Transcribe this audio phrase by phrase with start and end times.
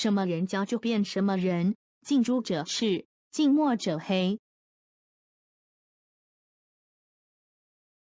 [0.00, 1.76] 什么人家就变什么人。
[2.00, 4.40] 近朱者赤近墨者黑。